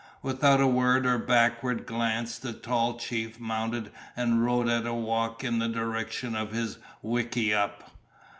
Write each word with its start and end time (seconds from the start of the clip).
Without 0.23 0.59
a 0.59 0.65
word 0.65 1.05
or 1.05 1.13
a 1.13 1.19
backward 1.19 1.85
glance 1.85 2.39
the 2.39 2.53
tall 2.53 2.97
chief 2.97 3.39
mounted 3.39 3.91
and 4.17 4.43
rode 4.43 4.67
at 4.67 4.87
a 4.87 4.95
walk 4.95 5.43
in 5.43 5.59
the 5.59 5.69
direction 5.69 6.35
of 6.35 6.53
his 6.53 6.79
wickiup. 7.03 7.91